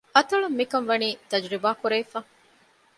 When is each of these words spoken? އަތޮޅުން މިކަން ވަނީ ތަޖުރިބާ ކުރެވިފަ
އަތޮޅުން 0.15 0.57
މިކަން 0.59 0.87
ވަނީ 0.89 1.09
ތަޖުރިބާ 1.29 1.69
ކުރެވިފަ 1.81 2.19